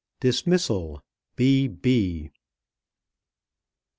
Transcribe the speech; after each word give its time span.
"DISMISSAL. 0.19 1.03
B. 1.35 2.31